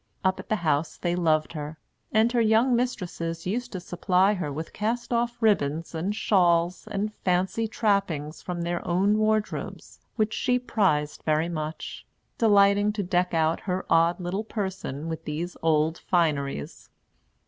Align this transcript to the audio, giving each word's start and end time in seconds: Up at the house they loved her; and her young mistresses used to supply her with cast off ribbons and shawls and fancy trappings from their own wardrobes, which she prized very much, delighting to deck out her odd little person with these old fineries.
Up 0.23 0.39
at 0.39 0.49
the 0.49 0.55
house 0.65 0.97
they 0.97 1.15
loved 1.15 1.53
her; 1.53 1.77
and 2.11 2.31
her 2.31 2.41
young 2.41 2.75
mistresses 2.75 3.45
used 3.45 3.71
to 3.73 3.79
supply 3.79 4.33
her 4.33 4.51
with 4.51 4.73
cast 4.73 5.13
off 5.13 5.37
ribbons 5.39 5.93
and 5.93 6.15
shawls 6.15 6.87
and 6.89 7.13
fancy 7.13 7.67
trappings 7.67 8.41
from 8.41 8.61
their 8.63 8.83
own 8.87 9.19
wardrobes, 9.19 9.99
which 10.15 10.33
she 10.33 10.57
prized 10.57 11.21
very 11.23 11.49
much, 11.49 12.03
delighting 12.39 12.91
to 12.93 13.03
deck 13.03 13.35
out 13.35 13.59
her 13.69 13.85
odd 13.91 14.19
little 14.19 14.43
person 14.43 15.07
with 15.07 15.23
these 15.25 15.55
old 15.61 15.99
fineries. 15.99 16.89